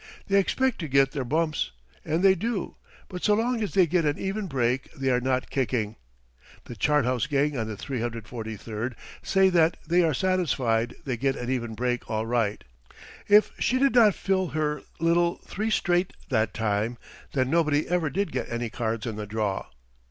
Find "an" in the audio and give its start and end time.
4.03-4.17, 11.35-11.51